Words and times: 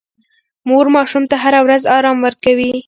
مور 0.67 0.85
ماشوم 0.95 1.23
ته 1.31 1.35
هره 1.43 1.59
ورځ 1.65 1.83
ارام 1.97 2.17
ورکوي. 2.25 2.71